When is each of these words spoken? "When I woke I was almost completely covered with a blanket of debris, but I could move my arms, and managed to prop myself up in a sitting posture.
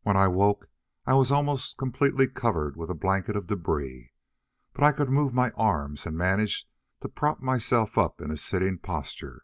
"When 0.00 0.16
I 0.16 0.28
woke 0.28 0.70
I 1.04 1.12
was 1.12 1.30
almost 1.30 1.76
completely 1.76 2.26
covered 2.26 2.74
with 2.74 2.88
a 2.88 2.94
blanket 2.94 3.36
of 3.36 3.48
debris, 3.48 4.10
but 4.72 4.82
I 4.82 4.92
could 4.92 5.10
move 5.10 5.34
my 5.34 5.50
arms, 5.50 6.06
and 6.06 6.16
managed 6.16 6.68
to 7.02 7.10
prop 7.10 7.42
myself 7.42 7.98
up 7.98 8.22
in 8.22 8.30
a 8.30 8.38
sitting 8.38 8.78
posture. 8.78 9.42